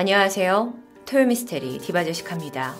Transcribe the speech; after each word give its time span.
안녕하세요. 0.00 0.74
토요미스테리 1.06 1.78
디바제식합니다. 1.78 2.76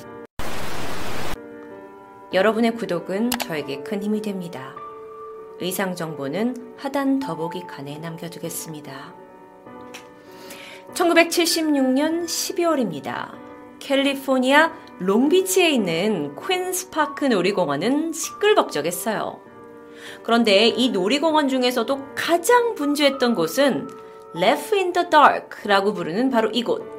여러분의 2.32 2.76
구독은 2.76 3.30
저에게 3.30 3.82
큰 3.82 4.04
힘이 4.04 4.22
됩니다. 4.22 4.76
의상 5.58 5.96
정보는 5.96 6.74
하단 6.76 7.18
더보기 7.18 7.66
칸에 7.66 7.98
남겨두겠습니다. 7.98 9.16
1976년 10.94 12.26
12월입니다. 12.26 13.32
캘리포니아 13.80 14.72
롱비치에 15.00 15.70
있는 15.70 16.36
퀸스파크 16.36 17.24
놀이공원은 17.24 18.12
시끌벅적했어요. 18.12 19.40
그런데 20.22 20.68
이 20.68 20.90
놀이공원 20.90 21.48
중에서도 21.48 22.14
가장 22.14 22.76
분주했던 22.76 23.34
곳은 23.34 23.88
Laff 24.36 24.76
in 24.76 24.92
the 24.92 25.10
Dark라고 25.10 25.94
부르는 25.94 26.30
바로 26.30 26.48
이곳 26.50 26.97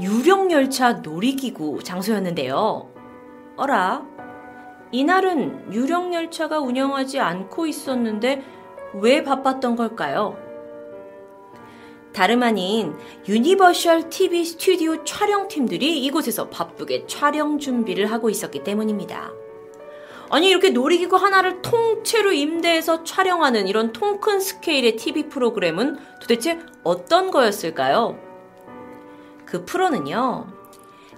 유령열차 0.00 0.94
놀이기구 0.94 1.82
장소였는데요. 1.82 2.90
어라? 3.56 4.06
이날은 4.92 5.72
유령열차가 5.72 6.60
운영하지 6.60 7.18
않고 7.18 7.66
있었는데 7.66 8.42
왜 8.94 9.24
바빴던 9.24 9.76
걸까요? 9.76 10.36
다름 12.12 12.42
아닌 12.42 12.94
유니버셜 13.28 14.08
TV 14.08 14.44
스튜디오 14.44 15.04
촬영팀들이 15.04 16.02
이곳에서 16.04 16.48
바쁘게 16.48 17.06
촬영 17.06 17.58
준비를 17.58 18.10
하고 18.10 18.30
있었기 18.30 18.64
때문입니다. 18.64 19.32
아니 20.30 20.48
이렇게 20.48 20.70
놀이기구 20.70 21.16
하나를 21.16 21.62
통째로 21.62 22.32
임대해서 22.32 23.04
촬영하는 23.04 23.68
이런 23.68 23.92
통큰 23.92 24.40
스케일의 24.40 24.96
TV 24.96 25.28
프로그램은 25.28 25.98
도대체 26.20 26.58
어떤 26.82 27.30
거였을까요? 27.30 28.25
그 29.46 29.64
프로는요. 29.64 30.46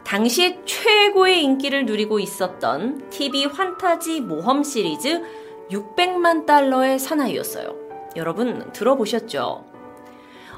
당시에 0.04 0.62
최고의 0.64 1.42
인기를 1.42 1.86
누리고 1.86 2.18
있었던 2.20 3.10
TV 3.10 3.46
환타지 3.46 4.20
모험 4.20 4.62
시리즈 4.62 5.22
600만 5.70 6.46
달러의 6.46 6.98
사나이였어요. 6.98 7.74
여러분 8.16 8.70
들어보셨죠? 8.72 9.64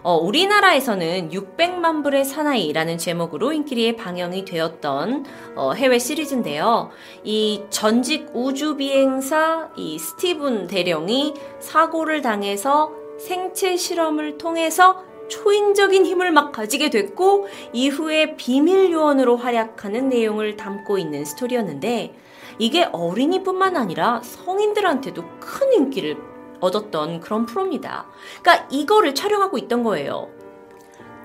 어, 0.02 0.16
우리나라에서는 0.16 1.30
600만 1.30 2.02
불의 2.02 2.24
사나이라는 2.24 2.96
제목으로 2.96 3.52
인기리에 3.52 3.96
방영이 3.96 4.44
되었던 4.44 5.24
어, 5.56 5.72
해외 5.72 5.98
시리즈인데요. 5.98 6.90
이 7.22 7.64
전직 7.70 8.30
우주 8.32 8.76
비행사 8.76 9.70
이 9.76 9.98
스티븐 9.98 10.68
대령이 10.68 11.34
사고를 11.58 12.22
당해서 12.22 12.92
생체 13.18 13.76
실험을 13.76 14.38
통해서 14.38 15.09
초인적인 15.30 16.04
힘을 16.04 16.30
막 16.32 16.52
가지게 16.52 16.90
됐고 16.90 17.46
이후에 17.72 18.36
비밀 18.36 18.92
요원으로 18.92 19.38
활약하는 19.38 20.10
내용을 20.10 20.56
담고 20.56 20.98
있는 20.98 21.24
스토리였는데 21.24 22.14
이게 22.58 22.84
어린이뿐만 22.92 23.78
아니라 23.78 24.20
성인들한테도 24.22 25.24
큰 25.40 25.72
인기를 25.72 26.18
얻었던 26.60 27.20
그런 27.20 27.46
프로입니다. 27.46 28.06
그러니까 28.42 28.68
이거를 28.70 29.14
촬영하고 29.14 29.56
있던 29.56 29.82
거예요. 29.82 30.28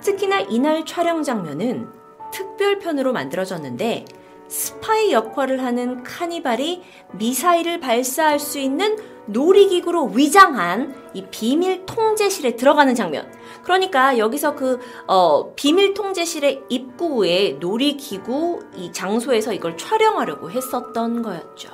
특히나 0.01 0.39
이날 0.41 0.85
촬영 0.85 1.23
장면은 1.23 1.89
특별편으로 2.31 3.11
만들어졌는데 3.11 4.05
스파이 4.47 5.11
역할을 5.11 5.63
하는 5.63 6.03
카니발이 6.03 6.83
미사일을 7.13 7.79
발사할 7.79 8.39
수 8.39 8.59
있는 8.59 9.14
놀이기구로 9.27 10.11
위장한 10.13 10.95
이 11.13 11.25
비밀 11.29 11.85
통제실에 11.85 12.55
들어가는 12.55 12.93
장면. 12.95 13.31
그러니까 13.63 14.17
여기서 14.17 14.55
그, 14.55 14.79
어, 15.07 15.53
비밀 15.55 15.93
통제실의 15.93 16.63
입구에 16.69 17.57
놀이기구 17.59 18.59
이 18.75 18.91
장소에서 18.91 19.53
이걸 19.53 19.77
촬영하려고 19.77 20.51
했었던 20.51 21.21
거였죠. 21.21 21.69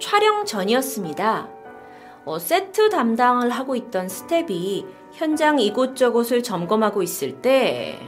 촬영 0.00 0.44
전이었습니다. 0.44 1.48
어, 2.24 2.38
세트 2.38 2.88
담당을 2.88 3.50
하고 3.50 3.76
있던 3.76 4.08
스텝이 4.08 4.86
현장 5.12 5.58
이곳저곳을 5.58 6.42
점검하고 6.42 7.02
있을 7.02 7.42
때 7.42 8.00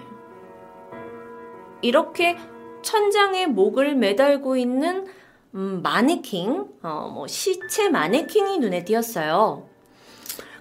이렇게 1.83 2.37
천장에 2.83 3.47
목을 3.47 3.95
매달고 3.95 4.57
있는 4.57 5.07
음, 5.57 5.81
마네킹, 5.83 6.67
어, 6.83 7.11
뭐 7.13 7.27
시체 7.27 7.89
마네킹이 7.89 8.59
눈에 8.59 8.85
띄었어요. 8.85 9.67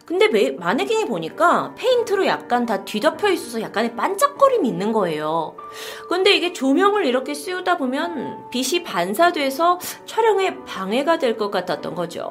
근데 0.06 0.28
매, 0.28 0.52
마네킹이 0.52 1.06
보니까 1.06 1.74
페인트로 1.76 2.28
약간 2.28 2.66
다 2.66 2.86
뒤덮여 2.86 3.30
있어서 3.32 3.60
약간의 3.60 3.96
반짝거림이 3.96 4.68
있는 4.70 4.94
거예요. 4.94 5.56
근데 6.08 6.34
이게 6.36 6.54
조명을 6.54 7.06
이렇게 7.06 7.34
씌우다 7.34 7.78
보면 7.78 8.50
빛이 8.52 8.84
반사돼서 8.84 9.80
촬영에 10.06 10.64
방해가 10.64 11.18
될 11.18 11.38
것 11.38 11.50
같았던 11.52 11.96
거죠. 11.96 12.30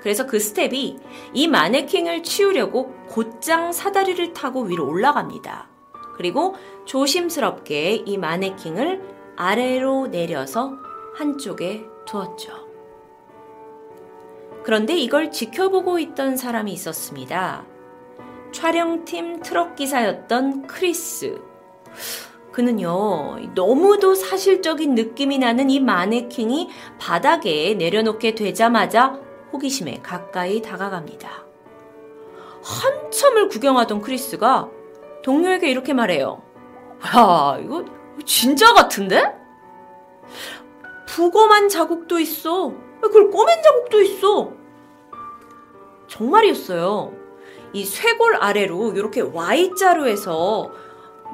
그래서 0.00 0.26
그 0.26 0.38
스텝이 0.38 0.98
이 1.32 1.48
마네킹을 1.48 2.22
치우려고 2.22 2.94
곧장 3.08 3.72
사다리를 3.72 4.32
타고 4.32 4.62
위로 4.62 4.86
올라갑니다. 4.88 5.68
그리고 6.16 6.54
조심스럽게 6.84 8.04
이 8.06 8.16
마네킹을 8.16 9.02
아래로 9.36 10.06
내려서 10.06 10.74
한쪽에 11.14 11.84
두었죠. 12.06 12.52
그런데 14.64 14.96
이걸 14.96 15.30
지켜보고 15.30 15.98
있던 15.98 16.36
사람이 16.36 16.72
있었습니다. 16.72 17.64
촬영팀 18.52 19.40
트럭 19.42 19.76
기사였던 19.76 20.66
크리스. 20.66 21.40
그는요, 22.52 23.38
너무도 23.54 24.14
사실적인 24.14 24.94
느낌이 24.94 25.38
나는 25.38 25.70
이 25.70 25.80
마네킹이 25.80 26.70
바닥에 26.98 27.74
내려놓게 27.74 28.34
되자마자 28.36 29.18
호기심에 29.52 30.00
가까이 30.02 30.62
다가갑니다. 30.62 31.44
한참을 32.62 33.48
구경하던 33.48 34.00
크리스가 34.00 34.70
동료에게 35.22 35.68
이렇게 35.70 35.92
말해요. 35.92 36.42
야, 37.04 37.58
이거 37.60 37.84
진짜 38.24 38.72
같은데? 38.72 39.22
부검한 41.14 41.68
자국도 41.68 42.18
있어. 42.18 42.74
그걸 43.00 43.30
꼬맨 43.30 43.62
자국도 43.62 44.00
있어. 44.02 44.52
정말이었어요. 46.08 47.12
이 47.72 47.84
쇄골 47.84 48.34
아래로 48.34 48.94
이렇게 48.94 49.20
Y자로 49.20 50.08
해서 50.08 50.72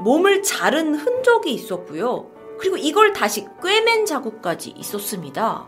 몸을 0.01 0.43
자른 0.43 0.95
흔적이 0.95 1.55
있었고요. 1.55 2.31
그리고 2.59 2.77
이걸 2.77 3.15
다시 3.15 3.47
꿰맨 3.63 4.05
자국까지 4.05 4.75
있었습니다. 4.77 5.67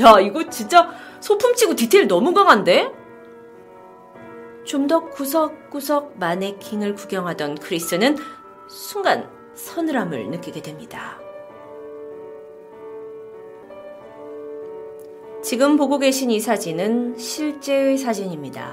야, 0.00 0.20
이거 0.20 0.48
진짜 0.48 0.88
소품치고 1.20 1.74
디테일 1.74 2.06
너무 2.06 2.32
강한데? 2.32 2.92
좀 4.64 4.86
더 4.86 5.10
구석구석 5.10 6.18
마네킹을 6.20 6.94
구경하던 6.94 7.56
크리스는 7.56 8.16
순간 8.68 9.28
서늘함을 9.54 10.30
느끼게 10.30 10.62
됩니다. 10.62 11.18
지금 15.52 15.76
보고 15.76 15.98
계신 15.98 16.30
이 16.30 16.40
사진은 16.40 17.18
실제의 17.18 17.98
사진입니다. 17.98 18.72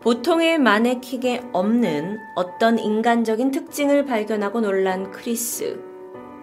보통의 0.00 0.58
마네킹에 0.58 1.48
없는 1.54 2.18
어떤 2.36 2.78
인간적인 2.78 3.50
특징을 3.50 4.04
발견하고 4.04 4.60
놀란 4.60 5.10
크리스. 5.10 5.82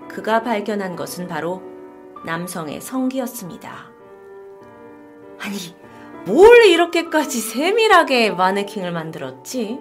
그가 0.07 0.41
발견한 0.41 0.95
것은 0.95 1.27
바로 1.27 1.61
남성의 2.25 2.81
성기였습니다. 2.81 3.91
아니, 5.41 5.57
뭘 6.25 6.65
이렇게까지 6.65 7.39
세밀하게 7.39 8.31
마네킹을 8.31 8.91
만들었지? 8.91 9.77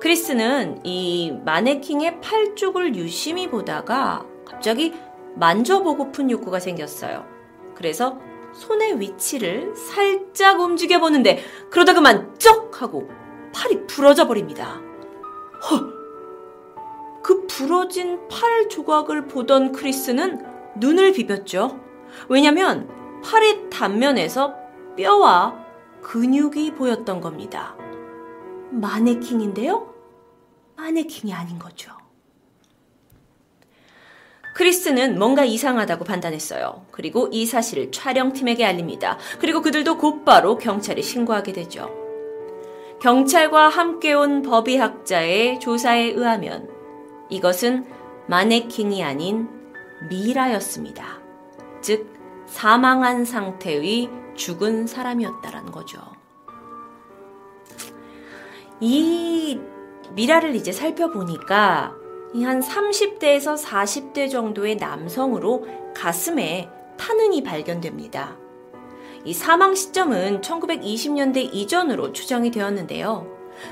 크리스는 0.00 0.80
이 0.82 1.38
마네킹의 1.44 2.20
팔쪽을 2.20 2.96
유심히 2.96 3.48
보다가 3.48 4.26
갑자기 4.44 4.92
만져보고픈 5.36 6.32
욕구가 6.32 6.58
생겼어요. 6.58 7.35
그래서 7.76 8.18
손의 8.52 9.00
위치를 9.00 9.74
살짝 9.76 10.60
움직여 10.60 10.98
보는데 10.98 11.42
그러다 11.70 11.94
그만 11.94 12.34
쩍 12.38 12.80
하고 12.80 13.08
팔이 13.54 13.86
부러져 13.86 14.26
버립니다. 14.26 14.80
헐! 15.70 15.96
그 17.22 17.46
부러진 17.46 18.20
팔 18.28 18.68
조각을 18.68 19.26
보던 19.26 19.72
크리스는 19.72 20.44
눈을 20.76 21.12
비볐죠. 21.12 21.80
왜냐면 22.28 22.88
팔의 23.24 23.68
단면에서 23.68 24.54
뼈와 24.96 25.56
근육이 26.02 26.74
보였던 26.74 27.20
겁니다. 27.20 27.76
마네킹인데요? 28.70 29.92
마네킹이 30.76 31.34
아닌 31.34 31.58
거죠. 31.58 31.92
크리스는 34.56 35.18
뭔가 35.18 35.44
이상하다고 35.44 36.06
판단했어요. 36.06 36.86
그리고 36.90 37.28
이 37.30 37.44
사실을 37.44 37.92
촬영팀에게 37.92 38.64
알립니다. 38.64 39.18
그리고 39.38 39.60
그들도 39.60 39.98
곧바로 39.98 40.56
경찰에 40.56 41.02
신고하게 41.02 41.52
되죠. 41.52 41.90
경찰과 43.02 43.68
함께 43.68 44.14
온 44.14 44.40
법의학자의 44.40 45.60
조사에 45.60 46.04
의하면 46.04 46.70
이것은 47.28 47.84
마네킹이 48.28 49.04
아닌 49.04 49.46
미라였습니다. 50.08 51.04
즉, 51.82 52.10
사망한 52.46 53.26
상태의 53.26 54.08
죽은 54.36 54.86
사람이었다라는 54.86 55.70
거죠. 55.70 56.00
이 58.80 59.60
미라를 60.12 60.54
이제 60.54 60.72
살펴보니까 60.72 62.05
한 62.44 62.60
30대에서 62.60 63.56
40대 63.62 64.30
정도의 64.30 64.76
남성으로 64.76 65.66
가슴에 65.94 66.68
타는이 66.96 67.42
발견됩니다. 67.42 68.36
이 69.24 69.32
사망 69.32 69.74
시점은 69.74 70.40
1920년대 70.40 71.52
이전으로 71.52 72.12
추정이 72.12 72.50
되었는데요. 72.50 73.26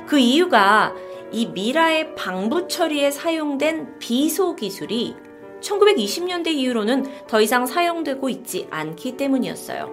그 0.06 0.18
이유가 0.18 0.94
이 1.30 1.46
미라의 1.46 2.14
방부 2.14 2.68
처리에 2.68 3.10
사용된 3.10 3.98
비소 3.98 4.56
기술이 4.56 5.16
1920년대 5.60 6.48
이후로는 6.48 7.26
더 7.26 7.40
이상 7.40 7.66
사용되고 7.66 8.28
있지 8.28 8.66
않기 8.70 9.16
때문이었어요. 9.16 9.90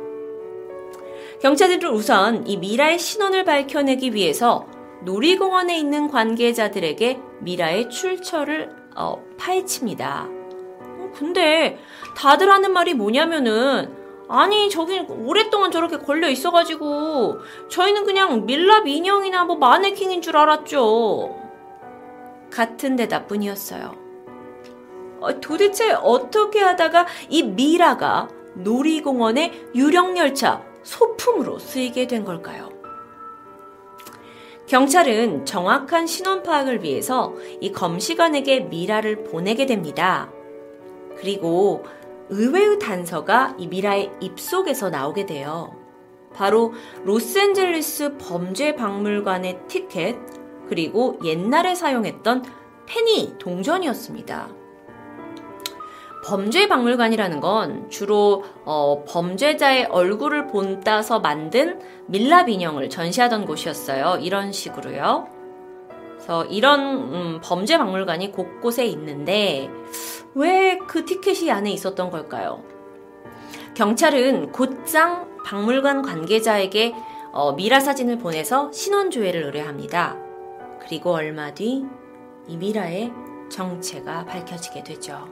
경찰들은 1.42 1.92
우선 1.92 2.46
이 2.46 2.58
미라의 2.58 3.00
신원을 3.00 3.46
밝혀내기 3.46 4.14
위해서 4.14 4.68
놀이공원에 5.04 5.78
있는 5.78 6.08
관계자들에게 6.08 7.20
미라의 7.40 7.90
출처를 7.90 8.76
어, 8.96 9.24
파헤칩니다. 9.38 10.28
어, 10.28 11.12
근데 11.16 11.80
다들 12.16 12.52
하는 12.52 12.72
말이 12.72 12.94
뭐냐면은 12.94 13.96
아니 14.30 14.70
저기 14.70 15.00
오랫동안 15.10 15.72
저렇게 15.72 15.98
걸려 15.98 16.30
있어가지고 16.30 17.40
저희는 17.70 18.06
그냥 18.06 18.46
밀랍 18.46 18.88
인형이나 18.88 19.44
뭐 19.44 19.58
마네킹인 19.58 20.22
줄 20.22 20.38
알았죠. 20.38 21.36
같은 22.50 22.96
대답뿐이었어요. 22.96 23.96
어, 25.20 25.40
도대체 25.40 25.92
어떻게 25.92 26.60
하다가 26.62 27.08
이 27.30 27.44
미라가 27.44 28.30
놀이공원의 28.56 29.70
유령 29.76 30.18
열차 30.18 30.64
소품으로 30.84 31.60
쓰이게 31.60 32.08
된 32.08 32.26
걸까요? 32.26 32.71
경찰은 34.72 35.46
정확한 35.46 36.08
신원 36.08 36.44
파악을 36.44 36.82
위해서 36.82 37.36
이 37.60 37.74
검시관에게 37.74 38.62
미라를 38.62 39.26
보내게 39.26 39.66
됩니다. 39.66 40.32
그리고 41.18 41.84
의외의 42.30 42.80
단서가 42.80 43.54
이 43.58 43.68
미라의 43.68 44.12
입속에서 44.22 44.90
나오게 44.90 45.26
돼요. 45.26 45.76
바로 46.34 46.72
로스앤젤레스 47.04 48.16
범죄 48.16 48.74
박물관의 48.74 49.60
티켓, 49.68 50.16
그리고 50.70 51.20
옛날에 51.22 51.76
사용했던 51.76 52.46
페니 52.86 53.40
동전이었습니다. 53.40 54.61
범죄 56.24 56.68
박물관이라는 56.68 57.40
건 57.40 57.90
주로 57.90 58.44
어, 58.66 59.04
범죄자의 59.08 59.86
얼굴을 59.86 60.48
본따서 60.48 61.20
만든 61.20 61.80
밀랍 62.08 62.50
인형을 62.50 62.90
전시하던 62.90 63.46
곳이었어요. 63.46 64.20
이런 64.22 64.52
식으로요. 64.52 65.28
그래서 66.14 66.46
이런 66.46 66.80
음, 67.14 67.40
범죄 67.44 67.78
박물관이 67.78 68.32
곳곳에 68.32 68.86
있는데 68.86 69.70
왜 70.36 70.78
그 70.88 71.06
티켓이 71.06 71.52
안에 71.52 71.72
있었던 71.72 72.10
걸까요? 72.12 72.64
경찰은 73.74 74.52
곧장 74.52 75.28
박물관 75.46 76.02
관계자에게 76.04 76.94
어, 77.34 77.54
미라 77.54 77.80
사진을 77.80 78.18
보내서 78.20 78.72
신원 78.72 79.10
조회를 79.10 79.44
의뢰합니다. 79.44 80.18
그리고 80.82 81.14
얼마 81.14 81.54
뒤 81.54 81.86
이 82.48 82.58
미라의 82.58 83.12
정체가 83.50 84.26
밝혀지게 84.26 84.84
되죠. 84.84 85.28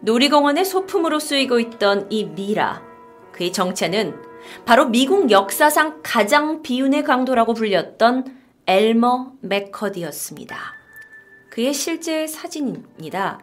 놀이공원의 0.00 0.64
소품으로 0.64 1.18
쓰이고 1.18 1.58
있던 1.58 2.06
이 2.10 2.24
미라. 2.24 2.82
그의 3.32 3.52
정체는 3.52 4.14
바로 4.64 4.86
미국 4.86 5.30
역사상 5.30 6.00
가장 6.02 6.62
비운의 6.62 7.04
강도라고 7.04 7.54
불렸던 7.54 8.36
엘머 8.66 9.32
맥커디였습니다. 9.40 10.56
그의 11.50 11.72
실제 11.74 12.26
사진입니다. 12.26 13.40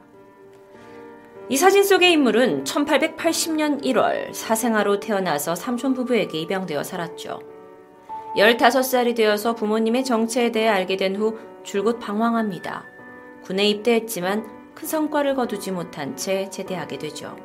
이 1.50 1.58
사진 1.58 1.84
속의 1.84 2.12
인물은 2.14 2.64
1880년 2.64 3.84
1월 3.84 4.34
사생아로 4.34 5.00
태어나서 5.00 5.54
삼촌 5.56 5.94
부부에게 5.94 6.40
입양되어 6.40 6.84
살았죠. 6.84 7.40
15살이 8.38 9.16
되어서 9.16 9.54
부모님의 9.56 10.04
정체에 10.04 10.52
대해 10.52 10.68
알게 10.68 10.98
된 10.98 11.16
후 11.16 11.38
줄곧 11.64 12.00
방황합니다. 12.00 12.86
군에 13.44 13.68
입대했지만 13.68 14.55
큰 14.76 14.88
성과를 14.88 15.36
거두지 15.36 15.72
못한 15.72 16.16
채 16.16 16.50
제대하게 16.50 16.98
되죠. 17.00 17.36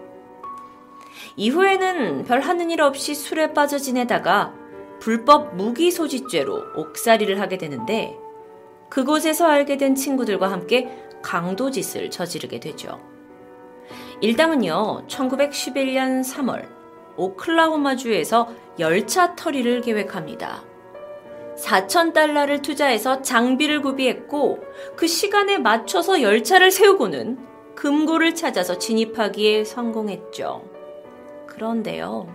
이후에는 1.37 2.25
별 2.25 2.41
하는 2.41 2.71
일 2.71 2.83
없이 2.83 3.15
술에 3.15 3.53
빠져 3.53 3.79
지내다가 3.79 4.53
불법 4.99 5.57
무기 5.57 5.91
소지죄로 5.91 6.65
옥살이를 6.77 7.41
하게 7.41 7.57
되는데 7.57 8.19
그곳에서 8.91 9.47
알게 9.47 9.77
된 9.77 9.95
친구들과 9.95 10.51
함께 10.51 11.07
강도 11.23 11.71
짓을 11.71 12.11
저지르게 12.11 12.61
되죠. 12.61 13.01
일당은요, 14.21 15.07
1911년 15.07 16.23
3월 16.25 16.69
오클라호마주에서 17.17 18.49
열차 18.79 19.35
터리를 19.35 19.81
계획합니다. 19.83 20.70
4천 21.61 22.13
달러를 22.13 22.63
투자해서 22.63 23.23
장비를 23.23 23.83
구비했고 23.83 24.61
그 24.97 25.07
시간에 25.07 25.59
맞춰서 25.59 26.23
열차를 26.23 26.71
세우고는 26.71 27.39
금고를 27.75 28.35
찾아서 28.35 28.79
진입하기에 28.79 29.65
성공했죠. 29.65 30.65
그런데요. 31.47 32.29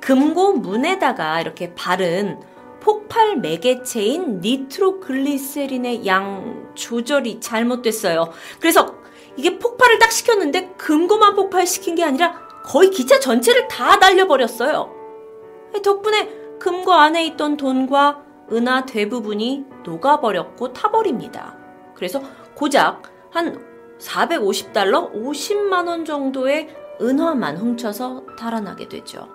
금고 0.00 0.54
문에다가 0.54 1.40
이렇게 1.40 1.74
바른 1.74 2.40
폭발 2.80 3.36
매개체인 3.36 4.40
니트로글리세린의 4.40 6.04
양 6.06 6.72
조절이 6.74 7.38
잘못됐어요. 7.40 8.32
그래서 8.58 8.96
이게 9.36 9.58
폭발을 9.58 10.00
딱 10.00 10.10
시켰는데 10.10 10.74
금고만 10.76 11.36
폭발시킨 11.36 11.94
게 11.94 12.02
아니라 12.02 12.34
거의 12.64 12.90
기차 12.90 13.20
전체를 13.20 13.68
다 13.68 13.96
날려버렸어요. 13.96 14.92
덕분에 15.82 16.41
금고 16.62 16.92
안에 16.92 17.26
있던 17.26 17.56
돈과 17.56 18.22
은하 18.52 18.86
대부분이 18.86 19.64
녹아버렸고 19.84 20.72
타버립니다. 20.72 21.56
그래서 21.92 22.22
고작 22.54 23.02
한 23.32 23.60
450달러 23.98 25.12
50만원 25.12 26.06
정도의 26.06 26.68
은화만 27.00 27.56
훔쳐서 27.56 28.26
달아나게 28.38 28.88
되죠. 28.88 29.28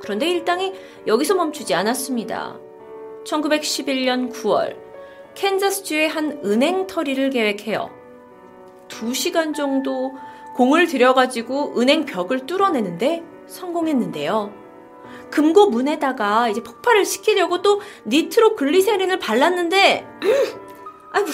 그런데 0.00 0.30
일당이 0.30 0.72
여기서 1.06 1.34
멈추지 1.34 1.74
않았습니다. 1.74 2.56
1911년 3.26 4.32
9월 4.32 4.78
캔자스주의 5.34 6.08
한 6.08 6.40
은행 6.42 6.86
터리를 6.86 7.28
계획해요. 7.28 7.90
2시간 8.88 9.54
정도 9.54 10.12
공을 10.56 10.86
들여가지고 10.86 11.78
은행 11.78 12.06
벽을 12.06 12.46
뚫어내는데 12.46 13.22
성공했는데요. 13.46 14.63
금고 15.30 15.68
문에다가 15.68 16.48
이제 16.48 16.62
폭발을 16.62 17.04
시키려고 17.04 17.62
또 17.62 17.80
니트로 18.06 18.56
글리세린을 18.56 19.18
발랐는데, 19.18 20.06
아이고, 21.12 21.28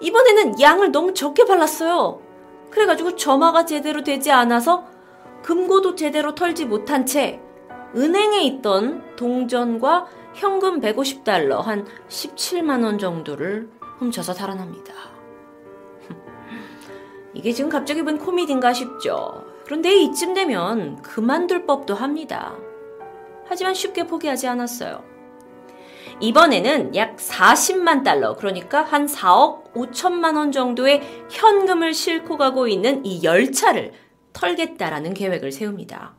이번에는 0.00 0.60
양을 0.60 0.92
너무 0.92 1.14
적게 1.14 1.44
발랐어요. 1.44 2.20
그래가지고 2.70 3.16
점화가 3.16 3.66
제대로 3.66 4.02
되지 4.02 4.30
않아서 4.30 4.86
금고도 5.42 5.94
제대로 5.94 6.34
털지 6.34 6.66
못한 6.66 7.06
채 7.06 7.40
은행에 7.94 8.42
있던 8.42 9.16
동전과 9.16 10.06
현금 10.34 10.80
150달러 10.80 11.60
한 11.60 11.86
17만원 12.08 12.98
정도를 12.98 13.68
훔쳐서 13.98 14.32
달아납니다. 14.34 14.94
이게 17.34 17.52
지금 17.52 17.68
갑자기 17.68 18.02
본 18.02 18.18
코미디인가 18.18 18.72
싶죠. 18.72 19.44
그런데 19.64 19.92
이쯤 19.94 20.34
되면 20.34 21.02
그만둘 21.02 21.66
법도 21.66 21.94
합니다. 21.94 22.56
하지만 23.50 23.74
쉽게 23.74 24.06
포기하지 24.06 24.46
않았어요. 24.46 25.02
이번에는 26.20 26.94
약 26.94 27.16
40만 27.16 28.04
달러, 28.04 28.36
그러니까 28.36 28.84
한 28.84 29.06
4억 29.06 29.72
5천만 29.74 30.36
원 30.36 30.52
정도의 30.52 31.02
현금을 31.28 31.92
싣고 31.92 32.36
가고 32.36 32.68
있는 32.68 33.04
이 33.04 33.24
열차를 33.24 33.92
털겠다라는 34.32 35.14
계획을 35.14 35.50
세웁니다. 35.50 36.14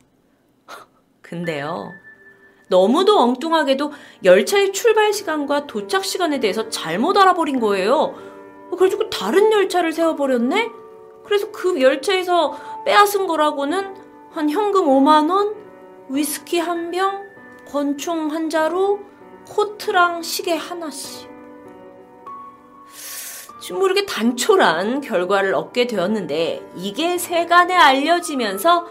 근데요. 1.22 1.88
너무도 2.68 3.18
엉뚱하게도 3.18 3.92
열차의 4.24 4.72
출발 4.74 5.14
시간과 5.14 5.66
도착 5.66 6.04
시간에 6.04 6.38
대해서 6.38 6.68
잘못 6.68 7.16
알아버린 7.16 7.60
거예요. 7.60 8.14
그래가지고 8.70 9.08
다른 9.08 9.50
열차를 9.52 9.92
세워버렸네? 9.92 10.70
그래서 11.24 11.50
그 11.50 11.80
열차에서 11.80 12.82
빼앗은 12.84 13.26
거라고는 13.26 13.94
한 14.32 14.50
현금 14.50 14.84
5만원, 14.86 15.61
위스키 16.08 16.58
한 16.58 16.90
병, 16.90 17.24
권총 17.66 18.30
한 18.30 18.50
자루, 18.50 19.00
코트랑 19.48 20.22
시계 20.22 20.54
하나씩. 20.54 21.30
좀 23.62 23.78
모르게 23.78 24.04
단촐한 24.06 25.00
결과를 25.00 25.54
얻게 25.54 25.86
되었는데 25.86 26.62
이게 26.76 27.16
세간에 27.16 27.76
알려지면서 27.76 28.86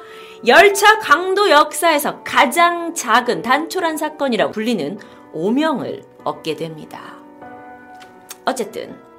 열차 0.47 0.97
강도 0.99 1.49
역사에서 1.49 2.23
가장 2.23 2.93
작은 2.93 3.41
단촐한 3.41 3.97
사건이라고 3.97 4.51
불리는 4.51 4.97
오명을 5.33 6.03
얻게 6.23 6.55
됩니다. 6.55 7.15
어쨌든 8.45 9.10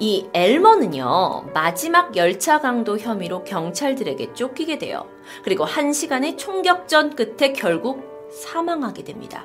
이 0.00 0.28
엘머는요, 0.32 1.50
마지막 1.52 2.16
열차 2.16 2.60
강도 2.60 2.98
혐의로 2.98 3.42
경찰들에게 3.42 4.32
쫓기게 4.32 4.78
돼요. 4.78 5.06
그리고 5.42 5.64
한 5.64 5.92
시간의 5.92 6.36
총격전 6.36 7.16
끝에 7.16 7.52
결국 7.52 8.30
사망하게 8.32 9.02
됩니다. 9.02 9.44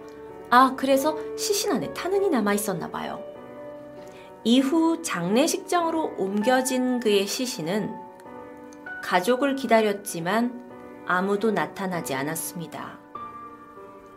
아, 0.52 0.76
그래서 0.78 1.18
시신 1.36 1.72
안에 1.72 1.92
탄흔이 1.94 2.30
남아 2.30 2.54
있었나 2.54 2.92
봐요. 2.92 3.24
이후 4.44 5.02
장례식장으로 5.02 6.16
옮겨진 6.18 7.00
그의 7.00 7.26
시신은 7.26 7.92
가족을 9.04 9.56
기다렸지만 9.56 10.62
아무도 11.08 11.50
나타나지 11.50 12.14
않았습니다. 12.14 13.00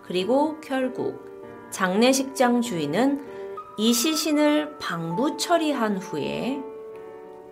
그리고 0.03 0.61
결국 0.61 1.25
장례식장 1.71 2.61
주인은 2.61 3.36
이 3.79 3.93
시신을 3.93 4.79
방부 4.79 5.37
처리한 5.37 5.99
후에 5.99 6.63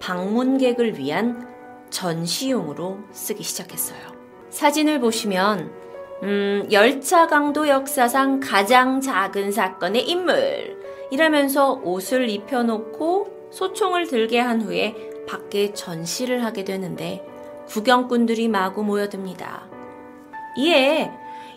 방문객을 0.01 0.99
위한 0.99 1.47
전시용으로 1.91 2.99
쓰기 3.13 3.43
시작했어요. 3.43 4.01
사진을 4.49 5.01
보시면 5.01 5.71
음, 6.23 6.67
열차 6.73 7.27
강도 7.27 7.69
역사상 7.69 8.41
가장 8.41 9.03
작은 9.03 9.53
사건의 9.53 10.09
인물 10.09 10.81
이라면서 11.11 11.73
옷을 11.85 12.31
입혀놓고 12.31 13.51
소총을 13.53 14.07
들게 14.07 14.41
한 14.41 14.63
후에 14.63 14.95
밖에 15.29 15.75
전시를 15.75 16.43
하게 16.43 16.65
되는데 16.65 17.27
구경꾼들이 17.67 18.49
마구 18.49 18.83
모여듭니다. 18.83 19.69
이에 20.57 21.11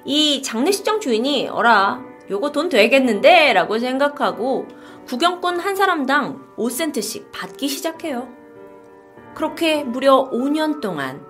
이 0.03 0.41
장례식장 0.41 0.99
주인이 0.99 1.47
어라 1.47 2.16
요거 2.29 2.51
돈 2.51 2.69
되겠는데? 2.69 3.53
라고 3.53 3.79
생각하고 3.79 4.67
구경꾼 5.07 5.59
한 5.59 5.75
사람당 5.75 6.55
5센트씩 6.57 7.31
받기 7.31 7.67
시작해요. 7.67 8.27
그렇게 9.33 9.83
무려 9.83 10.29
5년 10.31 10.81
동안 10.81 11.25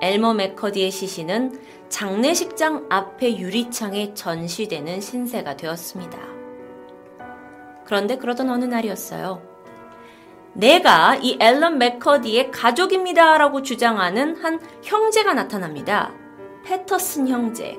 엘머 0.00 0.34
맥커디의 0.34 0.90
시신은 0.90 1.60
장례식장 1.88 2.86
앞에 2.88 3.38
유리창에 3.38 4.14
전시되는 4.14 5.00
신세가 5.00 5.56
되었습니다. 5.56 6.18
그런데 7.84 8.16
그러던 8.16 8.48
어느 8.48 8.64
날이었어요. 8.64 9.42
내가 10.54 11.16
이 11.16 11.36
앨런 11.40 11.78
맥커디의 11.78 12.50
가족입니다 12.50 13.38
라고 13.38 13.62
주장하는 13.62 14.36
한 14.42 14.60
형제가 14.82 15.34
나타납니다. 15.34 16.12
패터슨 16.64 17.28
형제. 17.28 17.78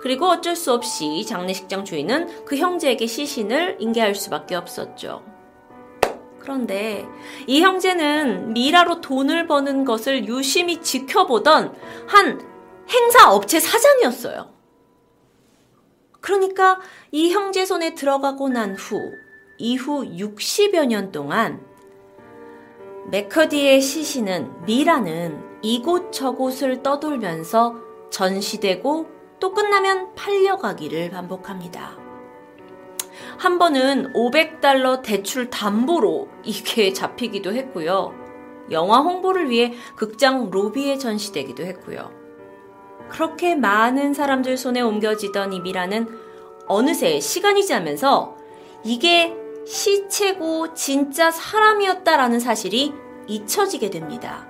그리고 0.00 0.26
어쩔 0.26 0.54
수 0.56 0.72
없이 0.72 1.24
장례식장 1.26 1.84
주인은 1.84 2.44
그 2.44 2.56
형제에게 2.56 3.06
시신을 3.06 3.76
인계할 3.80 4.14
수밖에 4.14 4.54
없었죠. 4.54 5.24
그런데 6.38 7.04
이 7.48 7.60
형제는 7.60 8.52
미라로 8.52 9.00
돈을 9.00 9.48
버는 9.48 9.84
것을 9.84 10.28
유심히 10.28 10.80
지켜보던 10.80 11.74
한 12.06 12.40
행사 12.88 13.32
업체 13.32 13.58
사장이었어요. 13.58 14.54
그러니까 16.20 16.78
이 17.10 17.30
형제 17.30 17.64
손에 17.64 17.94
들어가고 17.94 18.48
난 18.48 18.76
후, 18.76 19.12
이후 19.58 20.04
60여 20.04 20.86
년 20.86 21.10
동안 21.10 21.60
맥커디의 23.10 23.80
시신은 23.80 24.66
미라는 24.66 25.60
이곳저곳을 25.62 26.82
떠돌면서 26.82 27.76
전시되고 28.10 29.15
또 29.38 29.52
끝나면 29.52 30.14
팔려가기를 30.14 31.10
반복합니다. 31.10 31.96
한 33.38 33.58
번은 33.58 34.12
500달러 34.12 35.02
대출 35.02 35.50
담보로 35.50 36.28
이게 36.42 36.92
잡히기도 36.94 37.52
했고요. 37.52 38.14
영화 38.70 38.98
홍보를 38.98 39.50
위해 39.50 39.74
극장 39.94 40.50
로비에 40.50 40.98
전시되기도 40.98 41.64
했고요. 41.64 42.10
그렇게 43.08 43.54
많은 43.54 44.14
사람들 44.14 44.56
손에 44.56 44.80
옮겨지던 44.80 45.52
이 45.52 45.60
미라는 45.60 46.08
어느새 46.66 47.20
시간이 47.20 47.64
지나면서 47.64 48.36
이게 48.82 49.36
시체고 49.66 50.74
진짜 50.74 51.30
사람이었다라는 51.30 52.40
사실이 52.40 52.92
잊혀지게 53.28 53.90
됩니다. 53.90 54.48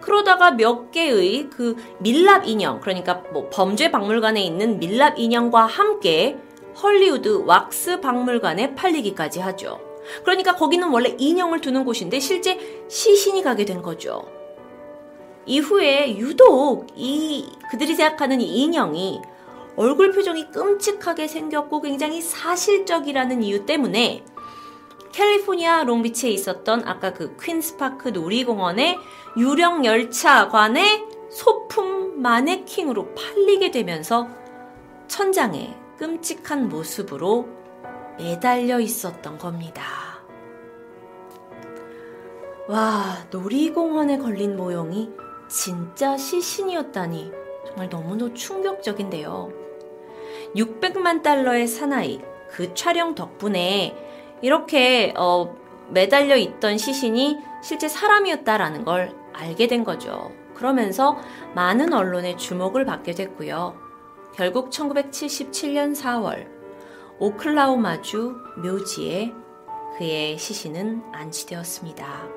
그러다가 0.00 0.52
몇 0.52 0.90
개의 0.90 1.50
그 1.50 1.76
밀랍 1.98 2.46
인형, 2.46 2.80
그러니까 2.80 3.22
뭐 3.32 3.48
범죄 3.50 3.90
박물관에 3.90 4.42
있는 4.42 4.78
밀랍 4.78 5.18
인형과 5.18 5.66
함께 5.66 6.38
헐리우드 6.82 7.44
왁스 7.46 8.00
박물관에 8.00 8.74
팔리기까지 8.74 9.40
하죠. 9.40 9.80
그러니까 10.24 10.56
거기는 10.56 10.88
원래 10.88 11.14
인형을 11.18 11.60
두는 11.60 11.84
곳인데 11.84 12.18
실제 12.20 12.58
시신이 12.88 13.42
가게 13.42 13.64
된 13.64 13.82
거죠. 13.82 14.24
이후에 15.46 16.16
유독 16.16 16.86
이 16.94 17.46
그들이 17.70 17.94
생각하는 17.94 18.40
이 18.40 18.62
인형이 18.62 19.20
얼굴 19.76 20.12
표정이 20.12 20.50
끔찍하게 20.50 21.26
생겼고 21.26 21.80
굉장히 21.80 22.20
사실적이라는 22.20 23.42
이유 23.42 23.64
때문에 23.66 24.24
캘리포니아 25.12 25.84
롱비치에 25.84 26.30
있었던 26.30 26.86
아까 26.86 27.12
그 27.12 27.36
퀸스파크 27.40 28.08
놀이공원의 28.08 28.98
유령 29.36 29.84
열차관의 29.84 31.04
소품 31.30 32.22
마네킹으로 32.22 33.14
팔리게 33.14 33.70
되면서 33.70 34.28
천장에 35.08 35.76
끔찍한 35.98 36.68
모습으로 36.68 37.48
매달려 38.18 38.80
있었던 38.80 39.38
겁니다. 39.38 39.82
와, 42.68 43.26
놀이공원에 43.30 44.18
걸린 44.18 44.56
모형이 44.56 45.10
진짜 45.48 46.16
시신이었다니 46.16 47.32
정말 47.66 47.88
너무도 47.88 48.34
충격적인데요. 48.34 49.50
600만 50.54 51.22
달러의 51.22 51.66
사나이, 51.66 52.20
그 52.48 52.74
촬영 52.74 53.14
덕분에 53.14 54.09
이렇게 54.42 55.14
어, 55.16 55.54
매달려 55.88 56.36
있던 56.36 56.78
시신이 56.78 57.38
실제 57.62 57.88
사람이었다라는 57.88 58.84
걸 58.84 59.14
알게 59.32 59.66
된 59.66 59.84
거죠. 59.84 60.32
그러면서 60.54 61.16
많은 61.54 61.92
언론의 61.92 62.36
주목을 62.36 62.84
받게 62.84 63.12
됐고요. 63.12 63.74
결국 64.34 64.70
1977년 64.70 65.94
4월 65.94 66.46
오클라호마주 67.18 68.36
묘지에 68.62 69.32
그의 69.98 70.38
시신은 70.38 71.02
안치되었습니다. 71.12 72.28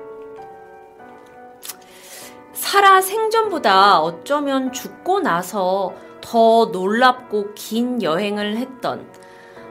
살아 2.52 3.00
생전보다 3.00 4.00
어쩌면 4.00 4.72
죽고 4.72 5.20
나서 5.20 5.94
더 6.20 6.66
놀랍고 6.66 7.54
긴 7.54 8.02
여행을 8.02 8.56
했던 8.56 9.06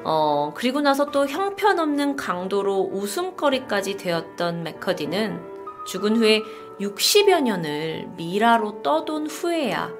어, 0.03 0.53
그리고 0.55 0.81
나서 0.81 1.11
또 1.11 1.27
형편없는 1.27 2.15
강도로 2.15 2.89
웃음거리까지 2.91 3.97
되었던 3.97 4.63
맥커디는 4.63 5.41
죽은 5.87 6.17
후에 6.17 6.41
60여 6.79 7.41
년을 7.41 8.09
미라로 8.17 8.81
떠돈 8.81 9.27
후에야 9.27 9.91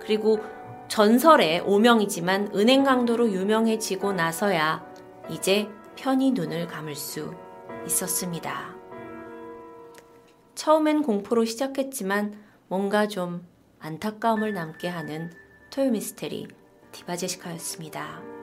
그리고 0.00 0.40
전설의 0.88 1.60
오명이지만 1.60 2.50
은행 2.54 2.84
강도로 2.84 3.30
유명해지고 3.30 4.12
나서야 4.12 4.84
이제 5.30 5.68
편히 5.94 6.32
눈을 6.32 6.66
감을 6.66 6.94
수 6.96 7.32
있었습니다. 7.86 8.74
처음엔 10.54 11.02
공포로 11.02 11.44
시작했지만 11.44 12.34
뭔가 12.68 13.08
좀 13.08 13.46
안타까움을 13.78 14.52
남게 14.52 14.88
하는 14.88 15.32
토요 15.70 15.90
미스테리 15.90 16.48
디바제시카였습니다. 16.92 18.39